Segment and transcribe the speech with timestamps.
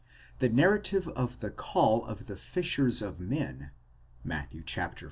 [0.39, 3.69] The narrative of the call of the fishers of men
[4.23, 4.51] (Matt.
[4.55, 4.65] iv.